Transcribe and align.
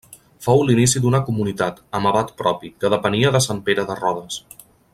Fou 0.45 0.61
l'inici 0.69 1.01
d'una 1.03 1.19
comunitat, 1.27 1.77
amb 1.99 2.09
abat 2.13 2.33
propi, 2.43 2.73
que 2.85 2.91
depenia 2.95 3.35
de 3.37 3.43
Sant 3.49 3.61
Pere 3.69 3.87
de 3.91 3.99
Rodes. 4.01 4.41